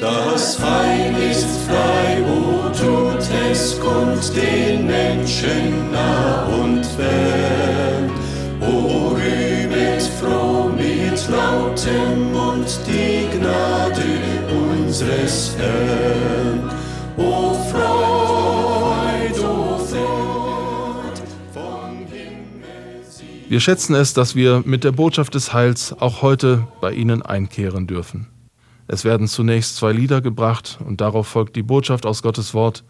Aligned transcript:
Das 0.00 0.58
Heil 0.60 1.14
ist 1.30 1.46
frei, 1.66 2.22
wo 2.26 2.68
tut 2.70 3.22
es 3.50 3.78
kund 3.78 4.34
den 4.34 4.86
Menschen 4.86 5.92
nah 5.92 6.46
und 6.46 6.84
fern. 6.84 8.10
O 8.62 9.08
rühmet 9.14 10.02
froh 10.02 10.70
mit 10.70 11.28
lautem 11.28 12.32
Mund 12.32 12.80
die 12.86 13.28
Gnade 13.36 14.04
unseres 14.72 15.54
Herrn. 15.58 16.70
O 17.18 17.54
Freud, 17.70 19.38
o 19.38 19.78
Freud, 19.78 21.20
vom 21.52 22.06
Himmel. 22.10 23.04
Wir 23.48 23.60
schätzen 23.60 23.94
es, 23.94 24.14
dass 24.14 24.34
wir 24.34 24.62
mit 24.64 24.82
der 24.82 24.92
Botschaft 24.92 25.34
des 25.34 25.52
Heils 25.52 25.94
auch 25.98 26.22
heute 26.22 26.66
bei 26.80 26.92
Ihnen 26.92 27.20
einkehren 27.20 27.86
dürfen. 27.86 28.33
Es 28.86 29.04
werden 29.04 29.28
zunächst 29.28 29.76
zwei 29.76 29.92
Lieder 29.92 30.20
gebracht 30.20 30.78
und 30.84 31.00
darauf 31.00 31.26
folgt 31.26 31.56
die 31.56 31.62
Botschaft 31.62 32.06
aus 32.06 32.22
Gottes 32.22 32.54
Wort. 32.54 32.84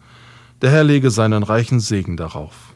Der 0.61 0.71
Herr 0.71 0.83
lege 0.83 1.09
seinen 1.09 1.43
reichen 1.43 1.79
Segen 1.79 2.17
darauf. 2.17 2.74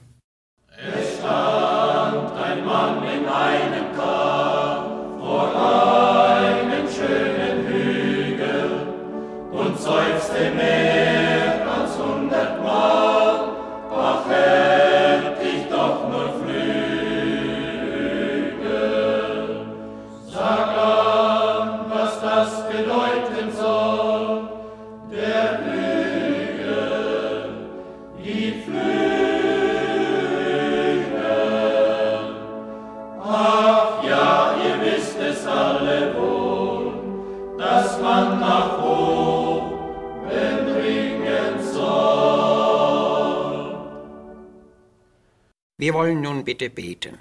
Wir 45.80 45.94
wollen 45.94 46.20
nun 46.20 46.44
bitte 46.44 46.70
beten. 46.70 47.20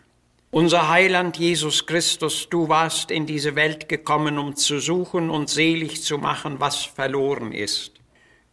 Unser 0.51 0.89
Heiland 0.89 1.37
Jesus 1.37 1.87
Christus, 1.87 2.49
du 2.51 2.69
warst 2.69 3.13
in 3.13 3.25
diese 3.25 3.55
Welt 3.55 3.89
gekommen, 3.89 4.37
um 4.37 4.57
zu 4.57 4.81
suchen 4.81 5.31
und 5.31 5.49
selig 5.49 6.03
zu 6.03 6.19
machen, 6.19 6.57
was 6.59 6.85
verloren 6.85 7.53
ist. 7.53 7.93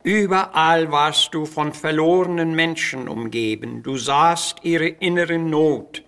Überall 0.04 0.92
warst 0.92 1.34
du 1.34 1.48
von 1.48 1.74
verlorenen 1.74 2.54
Menschen 2.54 3.08
umgeben, 3.08 3.82
du 3.82 3.98
sahst 3.98 4.58
ihre 4.62 4.90
innere 4.90 5.40
Not, 5.40 6.04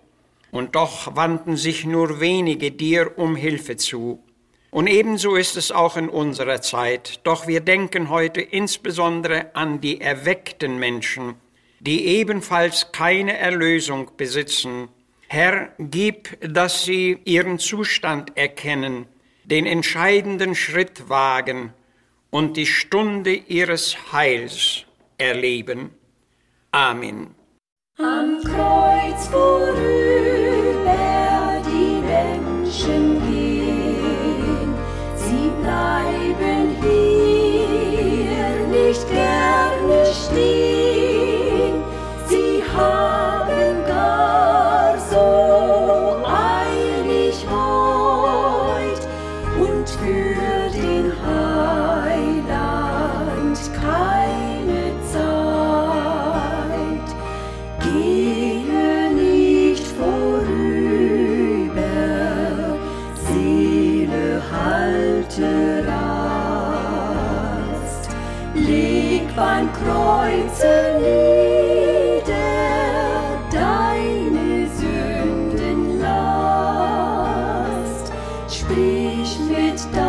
und 0.52 0.75
doch 0.75 1.16
wandten 1.16 1.58
sich 1.58 1.84
nur 1.84 2.20
wenige 2.20 2.70
dir 2.70 3.18
um 3.18 3.36
Hilfe 3.36 3.78
zu. 3.78 4.20
Und 4.70 4.86
ebenso 4.86 5.36
ist 5.36 5.58
es 5.58 5.72
auch 5.72 5.98
in 5.98 6.08
unserer 6.08 6.62
Zeit, 6.62 7.22
doch 7.23 7.48
wir 7.48 7.62
denken 7.62 8.12
heute 8.12 8.42
insbesondere 8.42 9.56
an 9.56 9.81
die 9.81 10.00
erweckten 10.00 10.78
Menschen, 10.78 11.34
die 11.80 12.06
ebenfalls 12.06 12.92
keine 12.92 13.38
Erlösung 13.38 14.11
besitzen, 14.17 14.89
Herr, 15.28 15.73
gib, 15.78 16.38
dass 16.42 16.86
sie 16.86 17.19
ihren 17.25 17.59
Zustand 17.59 18.38
erkennen, 18.38 19.08
den 19.44 19.66
entscheidenden 19.66 20.56
Schritt 20.56 21.09
wagen 21.09 21.73
und 22.30 22.56
die 22.56 22.66
Stunde 22.66 23.34
ihres 23.34 24.14
Heils 24.14 24.86
erleben. 25.17 25.92
Amen. 26.72 27.36
Am 27.97 28.41
Kreuz 28.44 29.28
vorüber 29.28 29.97
Sprich 78.69 79.39
mit 79.47 79.95
deinem 79.95 80.06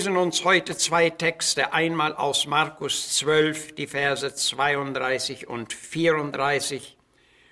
lesen 0.00 0.16
uns 0.16 0.46
heute 0.46 0.78
zwei 0.78 1.10
Texte, 1.10 1.74
einmal 1.74 2.14
aus 2.14 2.46
Markus 2.46 3.18
12, 3.18 3.74
die 3.74 3.86
Verse 3.86 4.34
32 4.34 5.46
und 5.46 5.74
34. 5.74 6.96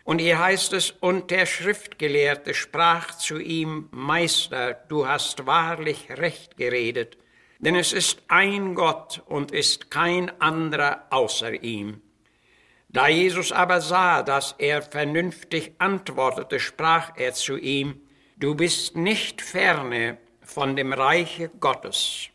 Und 0.04 0.18
hier 0.18 0.38
heißt 0.38 0.72
es, 0.72 0.92
und 0.92 1.30
der 1.30 1.44
Schriftgelehrte 1.44 2.54
sprach 2.54 3.18
zu 3.18 3.38
ihm, 3.38 3.90
Meister, 3.90 4.72
du 4.88 5.06
hast 5.06 5.44
wahrlich 5.44 6.08
recht 6.08 6.56
geredet, 6.56 7.18
denn 7.58 7.76
es 7.76 7.92
ist 7.92 8.22
ein 8.28 8.74
Gott 8.74 9.22
und 9.26 9.52
ist 9.52 9.90
kein 9.90 10.30
anderer 10.40 11.04
außer 11.10 11.52
ihm. 11.62 12.00
Da 12.88 13.08
Jesus 13.08 13.52
aber 13.52 13.82
sah, 13.82 14.22
dass 14.22 14.54
er 14.56 14.80
vernünftig 14.80 15.72
antwortete, 15.76 16.60
sprach 16.60 17.12
er 17.16 17.34
zu 17.34 17.58
ihm, 17.58 18.00
Du 18.38 18.54
bist 18.54 18.96
nicht 18.96 19.42
ferne 19.42 20.16
von 20.40 20.76
dem 20.76 20.94
Reiche 20.94 21.50
Gottes. 21.60 22.30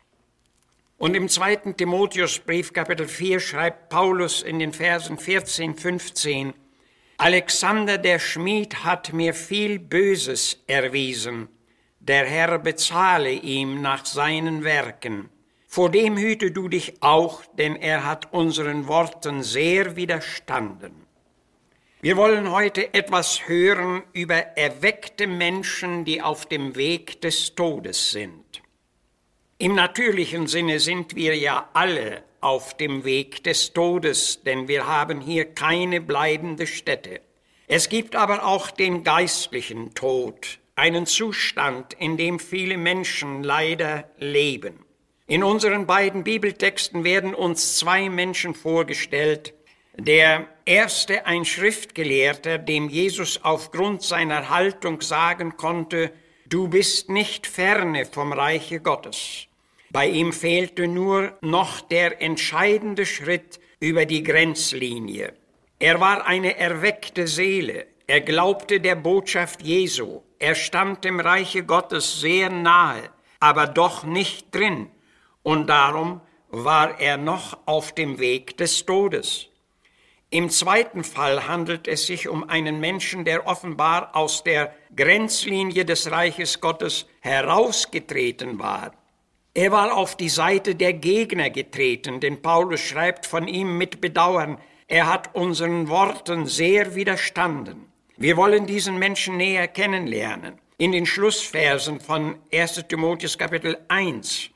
Und 0.96 1.16
im 1.16 1.28
zweiten 1.28 1.76
Timotheusbrief 1.76 2.72
Kapitel 2.72 3.08
4 3.08 3.40
schreibt 3.40 3.88
Paulus 3.88 4.42
in 4.42 4.58
den 4.58 4.72
Versen 4.72 5.18
14, 5.18 5.74
15, 5.74 6.54
Alexander 7.16 7.98
der 7.98 8.18
Schmied 8.18 8.84
hat 8.84 9.12
mir 9.12 9.34
viel 9.34 9.78
Böses 9.78 10.62
erwiesen, 10.66 11.48
der 12.00 12.26
Herr 12.26 12.58
bezahle 12.58 13.30
ihm 13.30 13.82
nach 13.82 14.04
seinen 14.04 14.62
Werken. 14.62 15.30
Vor 15.66 15.90
dem 15.90 16.16
hüte 16.16 16.52
du 16.52 16.68
dich 16.68 17.02
auch, 17.02 17.42
denn 17.58 17.74
er 17.74 18.04
hat 18.04 18.32
unseren 18.32 18.86
Worten 18.86 19.42
sehr 19.42 19.96
widerstanden. 19.96 20.92
Wir 22.00 22.16
wollen 22.16 22.52
heute 22.52 22.94
etwas 22.94 23.48
hören 23.48 24.02
über 24.12 24.34
erweckte 24.34 25.26
Menschen, 25.26 26.04
die 26.04 26.22
auf 26.22 26.46
dem 26.46 26.76
Weg 26.76 27.20
des 27.22 27.54
Todes 27.54 28.12
sind. 28.12 28.53
Im 29.58 29.76
natürlichen 29.76 30.48
Sinne 30.48 30.80
sind 30.80 31.14
wir 31.14 31.36
ja 31.36 31.68
alle 31.74 32.24
auf 32.40 32.76
dem 32.76 33.04
Weg 33.04 33.44
des 33.44 33.72
Todes, 33.72 34.42
denn 34.42 34.66
wir 34.66 34.88
haben 34.88 35.20
hier 35.20 35.44
keine 35.44 36.00
bleibende 36.00 36.66
Stätte. 36.66 37.20
Es 37.68 37.88
gibt 37.88 38.16
aber 38.16 38.44
auch 38.44 38.72
den 38.72 39.04
geistlichen 39.04 39.94
Tod, 39.94 40.58
einen 40.74 41.06
Zustand, 41.06 41.94
in 41.94 42.16
dem 42.16 42.40
viele 42.40 42.76
Menschen 42.76 43.44
leider 43.44 44.10
leben. 44.18 44.84
In 45.28 45.44
unseren 45.44 45.86
beiden 45.86 46.24
Bibeltexten 46.24 47.04
werden 47.04 47.32
uns 47.32 47.78
zwei 47.78 48.10
Menschen 48.10 48.54
vorgestellt. 48.54 49.54
Der 49.96 50.48
erste 50.64 51.26
ein 51.26 51.44
Schriftgelehrter, 51.44 52.58
dem 52.58 52.88
Jesus 52.88 53.40
aufgrund 53.44 54.02
seiner 54.02 54.50
Haltung 54.50 55.00
sagen 55.00 55.56
konnte, 55.56 56.10
du 56.54 56.68
bist 56.68 57.10
nicht 57.10 57.48
ferne 57.48 58.06
vom 58.06 58.32
Reiche 58.32 58.78
Gottes. 58.78 59.48
Bei 59.90 60.06
ihm 60.06 60.32
fehlte 60.32 60.86
nur 60.86 61.36
noch 61.40 61.80
der 61.80 62.22
entscheidende 62.22 63.06
Schritt 63.06 63.58
über 63.80 64.06
die 64.06 64.22
Grenzlinie. 64.22 65.32
Er 65.80 66.00
war 66.00 66.24
eine 66.28 66.56
erweckte 66.56 67.26
Seele. 67.26 67.86
Er 68.06 68.20
glaubte 68.20 68.78
der 68.78 68.94
Botschaft 68.94 69.62
Jesu. 69.62 70.20
Er 70.38 70.54
stand 70.54 71.02
dem 71.02 71.18
Reiche 71.18 71.64
Gottes 71.64 72.20
sehr 72.20 72.50
nahe, 72.50 73.10
aber 73.40 73.66
doch 73.66 74.04
nicht 74.04 74.54
drin. 74.54 74.92
Und 75.42 75.66
darum 75.66 76.20
war 76.50 77.00
er 77.00 77.16
noch 77.16 77.58
auf 77.66 77.92
dem 77.96 78.20
Weg 78.20 78.56
des 78.58 78.86
Todes. 78.86 79.48
Im 80.30 80.50
zweiten 80.50 81.02
Fall 81.02 81.48
handelt 81.48 81.88
es 81.88 82.06
sich 82.06 82.28
um 82.28 82.48
einen 82.48 82.78
Menschen, 82.78 83.24
der 83.24 83.48
offenbar 83.48 84.14
aus 84.14 84.44
der 84.44 84.72
Grenzlinie 84.96 85.84
des 85.84 86.10
Reiches 86.10 86.60
Gottes 86.60 87.06
herausgetreten 87.20 88.58
war. 88.58 88.92
Er 89.54 89.70
war 89.70 89.96
auf 89.96 90.16
die 90.16 90.28
Seite 90.28 90.74
der 90.74 90.92
Gegner 90.94 91.50
getreten, 91.50 92.20
denn 92.20 92.42
Paulus 92.42 92.80
schreibt 92.80 93.26
von 93.26 93.46
ihm 93.46 93.78
mit 93.78 94.00
Bedauern, 94.00 94.58
er 94.88 95.06
hat 95.06 95.34
unseren 95.34 95.88
Worten 95.88 96.46
sehr 96.46 96.94
widerstanden. 96.94 97.86
Wir 98.16 98.36
wollen 98.36 98.66
diesen 98.66 98.98
Menschen 98.98 99.36
näher 99.36 99.68
kennenlernen. 99.68 100.60
In 100.76 100.92
den 100.92 101.06
Schlussversen 101.06 102.00
von 102.00 102.36
1 102.52 102.84
Timotheus 102.88 103.38
Kapitel 103.38 103.78
1 103.88 104.50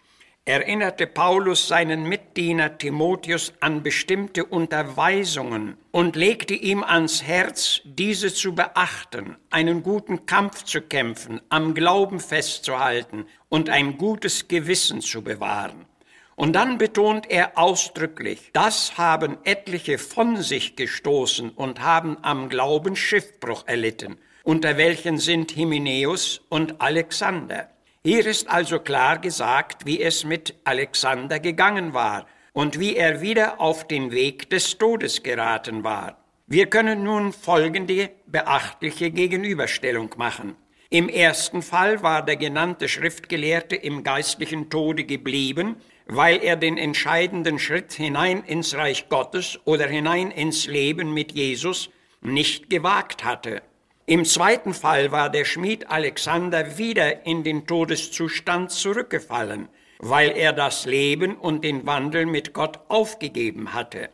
erinnerte 0.48 1.06
Paulus 1.06 1.68
seinen 1.68 2.04
Mitdiener 2.04 2.78
Timotheus 2.78 3.52
an 3.60 3.82
bestimmte 3.82 4.46
Unterweisungen 4.46 5.76
und 5.90 6.16
legte 6.16 6.54
ihm 6.54 6.82
ans 6.82 7.22
Herz, 7.22 7.82
diese 7.84 8.32
zu 8.32 8.54
beachten, 8.54 9.36
einen 9.50 9.82
guten 9.82 10.24
Kampf 10.24 10.64
zu 10.64 10.80
kämpfen, 10.80 11.42
am 11.50 11.74
Glauben 11.74 12.18
festzuhalten 12.18 13.26
und 13.50 13.68
ein 13.68 13.98
gutes 13.98 14.48
Gewissen 14.48 15.02
zu 15.02 15.22
bewahren. 15.22 15.84
Und 16.34 16.54
dann 16.54 16.78
betont 16.78 17.30
er 17.30 17.58
ausdrücklich, 17.58 18.48
das 18.54 18.96
haben 18.96 19.36
etliche 19.44 19.98
von 19.98 20.38
sich 20.38 20.76
gestoßen 20.76 21.50
und 21.50 21.82
haben 21.82 22.16
am 22.22 22.48
Glauben 22.48 22.96
Schiffbruch 22.96 23.64
erlitten, 23.66 24.16
unter 24.44 24.78
welchen 24.78 25.18
sind 25.18 25.54
Hymenäus 25.54 26.40
und 26.48 26.80
Alexander. 26.80 27.68
Hier 28.10 28.24
ist 28.24 28.48
also 28.48 28.78
klar 28.78 29.18
gesagt, 29.18 29.84
wie 29.84 30.00
es 30.00 30.24
mit 30.24 30.54
Alexander 30.64 31.38
gegangen 31.40 31.92
war 31.92 32.26
und 32.54 32.80
wie 32.80 32.96
er 32.96 33.20
wieder 33.20 33.60
auf 33.60 33.86
den 33.86 34.12
Weg 34.12 34.48
des 34.48 34.78
Todes 34.78 35.22
geraten 35.22 35.84
war. 35.84 36.16
Wir 36.46 36.68
können 36.70 37.02
nun 37.02 37.34
folgende 37.34 38.08
beachtliche 38.24 39.10
Gegenüberstellung 39.10 40.14
machen. 40.16 40.56
Im 40.88 41.10
ersten 41.10 41.60
Fall 41.60 42.02
war 42.02 42.24
der 42.24 42.36
genannte 42.36 42.88
Schriftgelehrte 42.88 43.76
im 43.76 44.04
geistlichen 44.04 44.70
Tode 44.70 45.04
geblieben, 45.04 45.76
weil 46.06 46.42
er 46.42 46.56
den 46.56 46.78
entscheidenden 46.78 47.58
Schritt 47.58 47.92
hinein 47.92 48.42
ins 48.42 48.74
Reich 48.74 49.10
Gottes 49.10 49.60
oder 49.66 49.86
hinein 49.86 50.30
ins 50.30 50.66
Leben 50.66 51.12
mit 51.12 51.32
Jesus 51.32 51.90
nicht 52.22 52.70
gewagt 52.70 53.22
hatte. 53.22 53.60
Im 54.08 54.24
zweiten 54.24 54.72
Fall 54.72 55.12
war 55.12 55.28
der 55.28 55.44
Schmied 55.44 55.90
Alexander 55.90 56.78
wieder 56.78 57.26
in 57.26 57.44
den 57.44 57.66
Todeszustand 57.66 58.70
zurückgefallen, 58.70 59.68
weil 59.98 60.30
er 60.30 60.54
das 60.54 60.86
Leben 60.86 61.36
und 61.36 61.62
den 61.62 61.86
Wandel 61.86 62.24
mit 62.24 62.54
Gott 62.54 62.80
aufgegeben 62.88 63.74
hatte. 63.74 64.08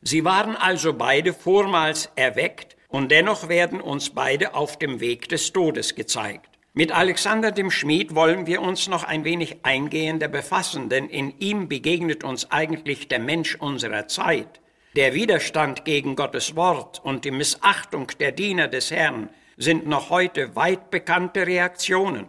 Sie 0.00 0.24
waren 0.24 0.56
also 0.56 0.94
beide 0.94 1.34
vormals 1.34 2.08
erweckt 2.16 2.78
und 2.88 3.10
dennoch 3.10 3.50
werden 3.50 3.82
uns 3.82 4.08
beide 4.08 4.54
auf 4.54 4.78
dem 4.78 5.00
Weg 5.00 5.28
des 5.28 5.52
Todes 5.52 5.94
gezeigt. 5.94 6.48
Mit 6.72 6.90
Alexander 6.90 7.52
dem 7.52 7.70
Schmied 7.70 8.14
wollen 8.14 8.46
wir 8.46 8.62
uns 8.62 8.88
noch 8.88 9.04
ein 9.04 9.24
wenig 9.24 9.58
eingehender 9.62 10.28
befassen, 10.28 10.88
denn 10.88 11.10
in 11.10 11.38
ihm 11.38 11.68
begegnet 11.68 12.24
uns 12.24 12.50
eigentlich 12.50 13.08
der 13.08 13.18
Mensch 13.18 13.56
unserer 13.56 14.08
Zeit. 14.08 14.62
Der 14.96 15.12
Widerstand 15.12 15.84
gegen 15.84 16.14
Gottes 16.14 16.54
Wort 16.54 17.00
und 17.02 17.24
die 17.24 17.32
Missachtung 17.32 18.12
der 18.20 18.30
Diener 18.30 18.68
des 18.68 18.92
Herrn 18.92 19.28
sind 19.56 19.88
noch 19.88 20.08
heute 20.08 20.54
weit 20.54 20.92
bekannte 20.92 21.48
Reaktionen. 21.48 22.28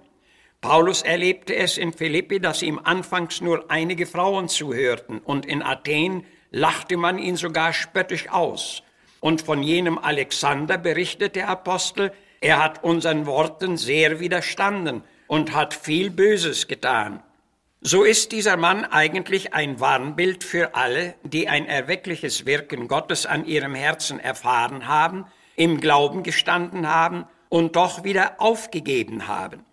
Paulus 0.61 1.03
erlebte 1.03 1.55
es 1.55 1.77
in 1.77 1.93
Philippi, 1.93 2.39
dass 2.39 2.63
ihm 2.63 2.79
anfangs 2.83 3.39
nur 3.39 3.69
einige 3.69 4.07
Frauen 4.07 4.49
zuhörten 4.49 5.19
und 5.19 5.45
in 5.45 5.61
Athen 5.61 6.25
lachte 6.49 6.97
man 6.97 7.19
ihn 7.19 7.35
sogar 7.35 7.71
spöttisch 7.71 8.29
aus. 8.29 8.81
Und 9.19 9.43
von 9.43 9.61
jenem 9.61 9.99
Alexander 9.99 10.79
berichtet 10.79 11.35
der 11.35 11.49
Apostel, 11.49 12.11
er 12.41 12.63
hat 12.63 12.83
unseren 12.83 13.27
Worten 13.27 13.77
sehr 13.77 14.19
widerstanden 14.19 15.03
und 15.27 15.53
hat 15.53 15.75
viel 15.75 16.09
Böses 16.09 16.67
getan. 16.67 17.21
So 17.87 18.03
ist 18.03 18.31
dieser 18.31 18.57
Mann 18.57 18.83
eigentlich 18.83 19.53
ein 19.53 19.79
Warnbild 19.79 20.43
für 20.43 20.73
alle, 20.73 21.13
die 21.21 21.47
ein 21.47 21.67
erweckliches 21.67 22.47
Wirken 22.47 22.87
Gottes 22.87 23.27
an 23.27 23.45
ihrem 23.45 23.75
Herzen 23.75 24.19
erfahren 24.19 24.87
haben, 24.87 25.25
im 25.55 25.79
Glauben 25.79 26.23
gestanden 26.23 26.89
haben 26.89 27.25
und 27.47 27.75
doch 27.75 28.03
wieder 28.03 28.41
aufgegeben 28.41 29.27
haben. 29.27 29.63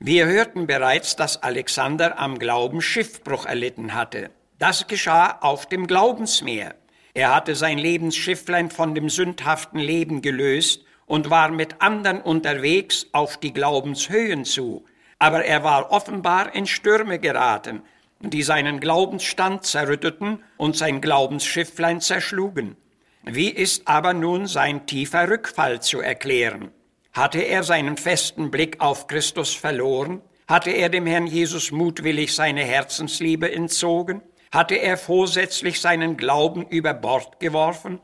Wir 0.00 0.26
hörten 0.26 0.66
bereits, 0.66 1.14
dass 1.14 1.44
Alexander 1.44 2.18
am 2.18 2.40
Glauben 2.40 2.82
Schiffbruch 2.82 3.46
erlitten 3.46 3.94
hatte. 3.94 4.30
Das 4.58 4.88
geschah 4.88 5.38
auf 5.40 5.66
dem 5.66 5.86
Glaubensmeer. 5.86 6.74
Er 7.14 7.32
hatte 7.32 7.54
sein 7.54 7.78
Lebensschifflein 7.78 8.72
von 8.72 8.92
dem 8.96 9.08
sündhaften 9.08 9.78
Leben 9.78 10.20
gelöst 10.20 10.82
und 11.06 11.30
war 11.30 11.52
mit 11.52 11.80
anderen 11.80 12.22
unterwegs 12.22 13.06
auf 13.12 13.36
die 13.36 13.52
Glaubenshöhen 13.52 14.44
zu 14.44 14.84
aber 15.18 15.44
er 15.44 15.64
war 15.64 15.90
offenbar 15.90 16.54
in 16.54 16.66
Stürme 16.66 17.18
geraten, 17.18 17.82
die 18.20 18.42
seinen 18.42 18.80
Glaubensstand 18.80 19.64
zerrütteten 19.64 20.42
und 20.56 20.76
sein 20.76 21.00
Glaubensschifflein 21.00 22.00
zerschlugen. 22.00 22.76
Wie 23.24 23.50
ist 23.50 23.88
aber 23.88 24.14
nun 24.14 24.46
sein 24.46 24.86
tiefer 24.86 25.28
Rückfall 25.28 25.82
zu 25.82 26.00
erklären? 26.00 26.70
Hatte 27.12 27.40
er 27.40 27.62
seinen 27.62 27.96
festen 27.96 28.50
Blick 28.50 28.80
auf 28.80 29.06
Christus 29.06 29.54
verloren? 29.54 30.22
Hatte 30.46 30.70
er 30.70 30.88
dem 30.88 31.06
Herrn 31.06 31.26
Jesus 31.26 31.72
mutwillig 31.72 32.34
seine 32.34 32.62
Herzensliebe 32.62 33.50
entzogen? 33.50 34.22
Hatte 34.52 34.76
er 34.76 34.96
vorsätzlich 34.96 35.80
seinen 35.80 36.16
Glauben 36.16 36.66
über 36.68 36.94
Bord 36.94 37.40
geworfen? 37.40 38.00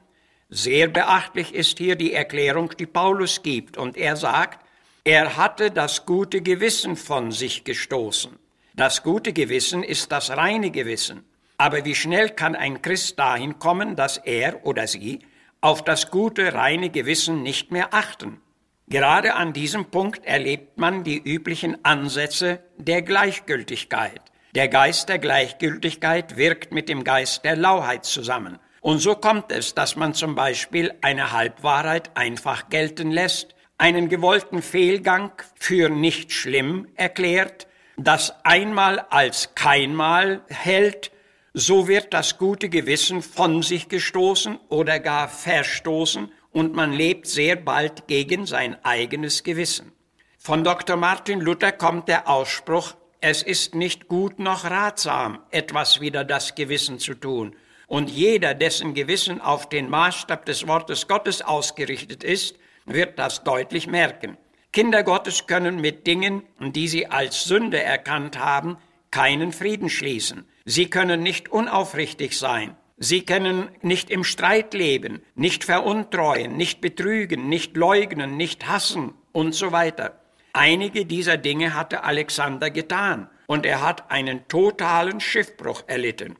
Sehr 0.49 0.89
beachtlich 0.89 1.55
ist 1.55 1.79
hier 1.79 1.95
die 1.95 2.13
Erklärung, 2.13 2.77
die 2.77 2.87
Paulus 2.87 3.43
gibt, 3.43 3.79
und 3.79 3.97
er 3.97 4.17
sagt, 4.17 4.67
er 5.05 5.37
hatte 5.37 5.73
das 5.73 6.07
gute 6.07 6.43
Gewissen 6.43 6.95
von 6.95 7.33
sich 7.33 7.65
gestoßen. 7.65 8.39
Das 8.75 9.03
gute 9.03 9.33
Gewissen 9.33 9.83
ist 9.83 10.13
das 10.13 10.31
reine 10.31 10.71
Gewissen. 10.71 11.25
Aber 11.59 11.85
wie 11.85 11.97
schnell 11.97 12.31
kann 12.31 12.55
ein 12.55 12.83
Christ 12.83 13.19
dahin 13.19 13.59
kommen, 13.59 13.97
dass 13.97 14.17
er 14.17 14.65
oder 14.65 14.87
sie 14.87 15.19
auf 15.61 15.83
das 15.83 16.13
gute, 16.13 16.55
reine 16.55 16.89
Gewissen 16.89 17.43
nicht 17.43 17.73
mehr 17.73 17.93
achten? 17.93 18.41
Gerade 18.87 19.35
an 19.35 19.53
diesem 19.53 19.87
Punkt 19.87 20.25
erlebt 20.25 20.79
man 20.79 21.03
die 21.03 21.21
üblichen 21.21 21.85
Ansätze 21.85 22.61
der 22.79 23.03
Gleichgültigkeit. 23.03 24.21
Der 24.55 24.69
Geist 24.69 25.09
der 25.09 25.19
Gleichgültigkeit 25.19 26.37
wirkt 26.37 26.73
mit 26.73 26.89
dem 26.89 27.03
Geist 27.03 27.45
der 27.45 27.57
Lauheit 27.57 28.05
zusammen. 28.05 28.61
Und 28.81 28.99
so 28.99 29.17
kommt 29.17 29.51
es, 29.51 29.75
dass 29.75 29.97
man 29.97 30.15
zum 30.15 30.37
Beispiel 30.37 30.95
eine 31.01 31.33
Halbwahrheit 31.33 32.17
einfach 32.17 32.69
gelten 32.69 33.11
lässt, 33.11 33.57
einen 33.79 34.09
gewollten 34.09 34.63
Fehlgang 34.63 35.33
für 35.55 35.89
nicht 35.89 36.33
schlimm 36.33 36.89
erklärt, 36.95 37.67
das 37.97 38.35
einmal 38.45 39.01
als 39.11 39.55
keinmal 39.55 40.43
hält, 40.49 41.11
so 41.55 41.89
wird 41.89 42.15
das 42.15 42.39
gute 42.39 42.69
Gewissen 42.69 43.23
von 43.23 43.63
sich 43.63 43.89
gestoßen 43.89 44.59
oder 44.69 45.01
gar 45.01 45.29
verstoßen 45.29 46.33
und 46.53 46.75
man 46.75 46.93
lebt 46.93 47.27
sehr 47.27 47.57
bald 47.57 48.07
gegen 48.07 48.47
sein 48.47 48.77
eigenes 48.85 49.43
Gewissen. 49.43 49.93
Von 50.39 50.65
Dr. 50.65 50.97
Martin 50.97 51.41
Luther 51.41 51.73
kommt 51.73 52.09
der 52.09 52.29
Ausspruch, 52.29 52.95
es 53.21 53.43
ist 53.43 53.75
nicht 53.75 54.09
gut 54.09 54.41
noch 54.41 54.65
ratsam, 54.65 55.39
etwas 55.51 56.01
wider 56.01 56.25
das 56.25 56.57
Gewissen 56.57 56.99
zu 56.99 57.15
tun. 57.15 57.55
Und 57.87 58.11
jeder, 58.11 58.55
dessen 58.55 58.95
Gewissen 58.95 59.41
auf 59.41 59.69
den 59.69 59.89
Maßstab 59.89 60.45
des 60.47 60.67
Wortes 60.67 61.07
Gottes 61.07 61.43
ausgerichtet 61.43 62.25
ist, 62.25 62.57
wird 62.87 63.19
das 63.19 63.45
deutlich 63.45 63.87
merken. 63.87 64.37
Kinder 64.73 65.03
Gottes 65.03 65.47
können 65.47 65.81
mit 65.81 66.07
Dingen, 66.07 66.43
die 66.61 66.89
sie 66.89 67.07
als 67.07 67.45
Sünde 67.45 67.83
erkannt 67.83 68.39
haben, 68.39 68.79
keinen 69.11 69.53
Frieden 69.53 69.91
schließen. 69.91 70.47
Sie 70.65 70.89
können 70.89 71.23
nicht 71.23 71.51
unaufrichtig 71.51 72.39
sein. 72.39 72.77
Sie 72.97 73.23
können 73.23 73.69
nicht 73.83 74.11
im 74.11 74.25
Streit 74.25 74.75
leben, 74.75 75.23
nicht 75.35 75.65
veruntreuen, 75.65 76.57
nicht 76.57 76.81
betrügen, 76.81 77.49
nicht 77.49 77.77
leugnen, 77.77 78.37
nicht 78.37 78.69
hassen 78.69 79.15
und 79.33 79.55
so 79.55 79.73
weiter. 79.73 80.21
Einige 80.53 81.05
dieser 81.05 81.37
Dinge 81.37 81.75
hatte 81.75 82.05
Alexander 82.05 82.71
getan 82.71 83.29
und 83.47 83.67
er 83.67 83.83
hat 83.83 84.11
einen 84.11 84.47
totalen 84.49 85.21
Schiffbruch 85.21 85.83
erlitten. 85.87 86.37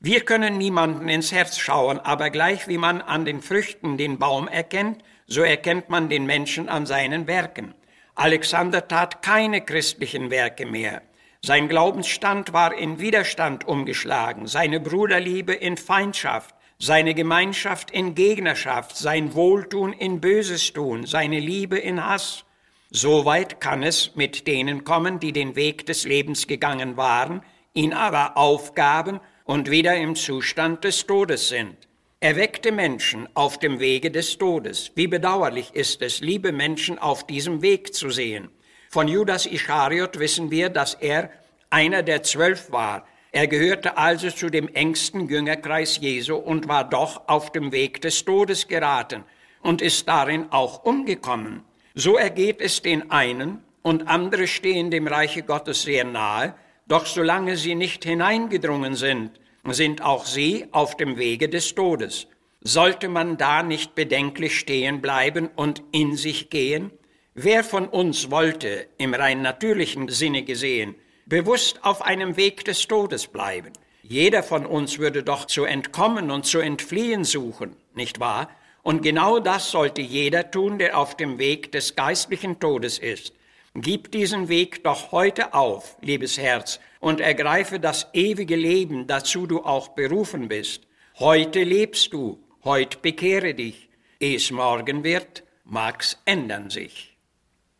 Wir 0.00 0.20
können 0.20 0.58
niemanden 0.58 1.08
ins 1.08 1.32
Herz 1.32 1.58
schauen, 1.58 1.98
aber 1.98 2.30
gleich 2.30 2.68
wie 2.68 2.78
man 2.78 3.02
an 3.02 3.24
den 3.24 3.42
Früchten 3.42 3.96
den 3.96 4.16
Baum 4.16 4.46
erkennt, 4.46 5.02
so 5.26 5.42
erkennt 5.42 5.90
man 5.90 6.08
den 6.08 6.24
Menschen 6.24 6.68
an 6.68 6.86
seinen 6.86 7.26
Werken. 7.26 7.74
Alexander 8.14 8.86
tat 8.86 9.22
keine 9.22 9.60
christlichen 9.60 10.30
Werke 10.30 10.66
mehr. 10.66 11.02
Sein 11.42 11.68
Glaubensstand 11.68 12.52
war 12.52 12.74
in 12.74 13.00
Widerstand 13.00 13.66
umgeschlagen, 13.66 14.46
seine 14.46 14.78
Bruderliebe 14.78 15.52
in 15.52 15.76
Feindschaft, 15.76 16.54
seine 16.78 17.12
Gemeinschaft 17.12 17.90
in 17.90 18.14
Gegnerschaft, 18.14 18.96
sein 18.96 19.34
Wohltun 19.34 19.92
in 19.92 20.20
Böses 20.20 20.72
tun, 20.72 21.06
seine 21.06 21.40
Liebe 21.40 21.76
in 21.76 22.04
Hass. 22.04 22.44
So 22.90 23.24
weit 23.24 23.60
kann 23.60 23.82
es 23.82 24.14
mit 24.14 24.46
denen 24.46 24.84
kommen, 24.84 25.18
die 25.18 25.32
den 25.32 25.56
Weg 25.56 25.86
des 25.86 26.04
Lebens 26.04 26.46
gegangen 26.46 26.96
waren, 26.96 27.42
ihn 27.74 27.92
aber 27.92 28.36
aufgaben 28.36 29.18
und 29.48 29.70
wieder 29.70 29.96
im 29.96 30.14
Zustand 30.14 30.84
des 30.84 31.06
Todes 31.06 31.48
sind. 31.48 31.74
Er 32.20 32.36
weckte 32.36 32.70
Menschen 32.70 33.26
auf 33.32 33.58
dem 33.58 33.80
Wege 33.80 34.10
des 34.10 34.36
Todes. 34.36 34.92
Wie 34.94 35.06
bedauerlich 35.06 35.70
ist 35.72 36.02
es, 36.02 36.20
liebe 36.20 36.52
Menschen 36.52 36.98
auf 36.98 37.26
diesem 37.26 37.62
Weg 37.62 37.94
zu 37.94 38.10
sehen. 38.10 38.50
Von 38.90 39.08
Judas 39.08 39.46
Ischariot 39.46 40.18
wissen 40.18 40.50
wir, 40.50 40.68
dass 40.68 40.92
er 40.92 41.30
einer 41.70 42.02
der 42.02 42.22
zwölf 42.24 42.70
war. 42.72 43.06
Er 43.32 43.46
gehörte 43.46 43.96
also 43.96 44.30
zu 44.30 44.50
dem 44.50 44.68
engsten 44.68 45.30
Jüngerkreis 45.30 45.96
Jesu 45.96 46.36
und 46.36 46.68
war 46.68 46.84
doch 46.84 47.26
auf 47.26 47.50
dem 47.50 47.72
Weg 47.72 48.02
des 48.02 48.26
Todes 48.26 48.68
geraten 48.68 49.24
und 49.62 49.80
ist 49.80 50.06
darin 50.08 50.48
auch 50.50 50.84
umgekommen. 50.84 51.62
So 51.94 52.18
ergeht 52.18 52.60
es 52.60 52.82
den 52.82 53.10
einen 53.10 53.64
und 53.80 54.08
andere 54.08 54.46
stehen 54.46 54.90
dem 54.90 55.06
Reiche 55.06 55.42
Gottes 55.42 55.82
sehr 55.82 56.04
nahe, 56.04 56.54
doch 56.88 57.06
solange 57.06 57.56
sie 57.56 57.74
nicht 57.74 58.04
hineingedrungen 58.04 58.94
sind, 58.94 59.32
sind 59.66 60.02
auch 60.02 60.24
sie 60.24 60.66
auf 60.72 60.96
dem 60.96 61.18
Wege 61.18 61.48
des 61.48 61.74
Todes. 61.74 62.26
Sollte 62.60 63.08
man 63.08 63.36
da 63.36 63.62
nicht 63.62 63.94
bedenklich 63.94 64.58
stehen 64.58 65.00
bleiben 65.00 65.48
und 65.54 65.82
in 65.92 66.16
sich 66.16 66.50
gehen? 66.50 66.90
Wer 67.34 67.62
von 67.62 67.86
uns 67.86 68.30
wollte, 68.30 68.88
im 68.96 69.14
rein 69.14 69.42
natürlichen 69.42 70.08
Sinne 70.08 70.42
gesehen, 70.42 70.96
bewusst 71.26 71.84
auf 71.84 72.02
einem 72.02 72.36
Weg 72.36 72.64
des 72.64 72.88
Todes 72.88 73.28
bleiben? 73.28 73.72
Jeder 74.02 74.42
von 74.42 74.64
uns 74.64 74.98
würde 74.98 75.22
doch 75.22 75.44
zu 75.44 75.64
entkommen 75.64 76.30
und 76.30 76.46
zu 76.46 76.58
entfliehen 76.58 77.24
suchen, 77.24 77.76
nicht 77.94 78.18
wahr? 78.20 78.48
Und 78.82 79.02
genau 79.02 79.38
das 79.38 79.70
sollte 79.70 80.00
jeder 80.00 80.50
tun, 80.50 80.78
der 80.78 80.96
auf 80.96 81.16
dem 81.16 81.38
Weg 81.38 81.72
des 81.72 81.94
geistlichen 81.94 82.58
Todes 82.58 82.98
ist. 82.98 83.34
Gib 83.74 84.10
diesen 84.12 84.48
Weg 84.48 84.82
doch 84.84 85.12
heute 85.12 85.54
auf, 85.54 85.96
liebes 86.00 86.38
Herz, 86.38 86.80
und 87.00 87.20
ergreife 87.20 87.78
das 87.78 88.08
ewige 88.12 88.56
Leben, 88.56 89.06
dazu 89.06 89.46
du 89.46 89.62
auch 89.62 89.88
berufen 89.88 90.48
bist. 90.48 90.86
Heute 91.18 91.62
lebst 91.62 92.12
du, 92.12 92.42
heute 92.64 92.98
bekehre 92.98 93.54
dich. 93.54 93.88
Ehe 94.20 94.36
es 94.36 94.50
morgen 94.50 95.04
wird, 95.04 95.44
mag's 95.64 96.20
ändern 96.24 96.70
sich. 96.70 97.16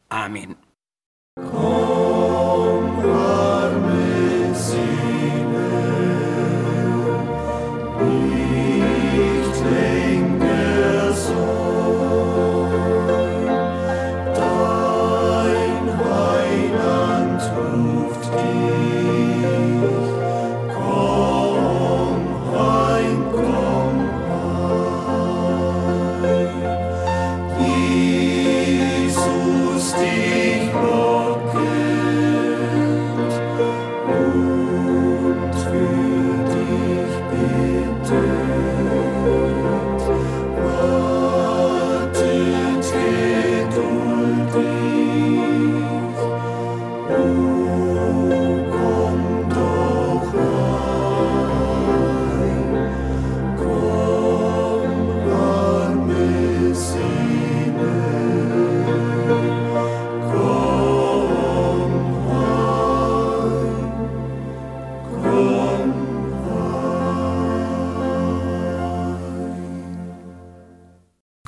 Amen. 0.08 0.56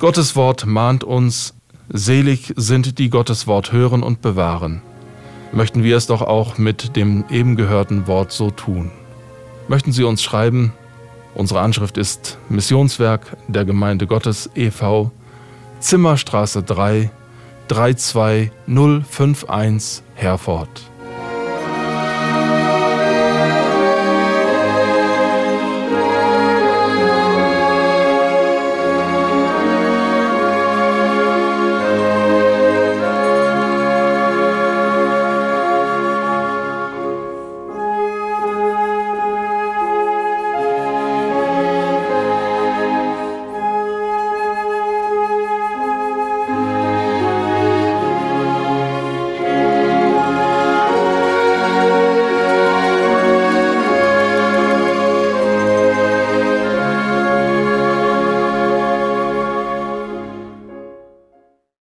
Gottes 0.01 0.35
Wort 0.35 0.65
mahnt 0.65 1.03
uns, 1.03 1.53
selig 1.87 2.53
sind 2.55 2.97
die 2.97 3.11
Gottes 3.11 3.45
Wort 3.45 3.71
hören 3.71 4.01
und 4.01 4.23
bewahren. 4.23 4.81
Möchten 5.51 5.83
wir 5.83 5.95
es 5.95 6.07
doch 6.07 6.23
auch 6.23 6.57
mit 6.57 6.95
dem 6.95 7.23
eben 7.29 7.55
gehörten 7.55 8.07
Wort 8.07 8.31
so 8.31 8.49
tun. 8.49 8.89
Möchten 9.67 9.91
Sie 9.91 10.03
uns 10.03 10.23
schreiben? 10.23 10.73
Unsere 11.35 11.59
Anschrift 11.59 11.99
ist 11.99 12.39
Missionswerk 12.49 13.37
der 13.47 13.63
Gemeinde 13.63 14.07
Gottes 14.07 14.49
e.V. 14.55 15.11
Zimmerstraße 15.79 16.63
3 16.63 17.11
32051 17.67 20.01
Herford. 20.15 20.90